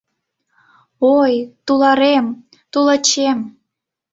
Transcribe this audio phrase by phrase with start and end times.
[1.17, 1.33] Ой,
[1.65, 2.25] туларем,
[2.71, 3.39] тулачем!